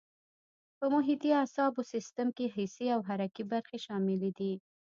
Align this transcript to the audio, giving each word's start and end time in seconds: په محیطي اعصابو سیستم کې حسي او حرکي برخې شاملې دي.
په 0.77 0.85
محیطي 0.93 1.29
اعصابو 1.41 1.81
سیستم 1.93 2.27
کې 2.37 2.45
حسي 2.55 2.87
او 2.95 3.01
حرکي 3.09 3.43
برخې 3.51 3.77
شاملې 3.85 4.31
دي. 4.39 4.53